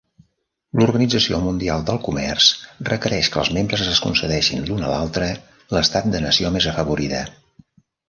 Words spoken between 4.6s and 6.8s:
l'un a l'altre l'estat de "nació més